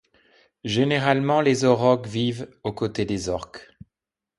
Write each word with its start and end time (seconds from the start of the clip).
Généralement, 0.63 1.41
les 1.41 1.63
orogs 1.63 2.07
vivent 2.07 2.49
aux 2.63 2.73
côtés 2.73 3.05
des 3.05 3.29
orcs. 3.29 3.67